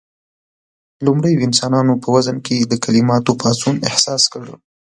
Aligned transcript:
لومړيو 1.05 1.43
انسانانو 1.47 1.93
په 2.03 2.07
وزن 2.15 2.37
کې 2.45 2.57
د 2.59 2.73
کليماتو 2.83 3.31
پاڅون 3.41 3.75
احساس 3.89 4.23
کړ. 4.33 4.43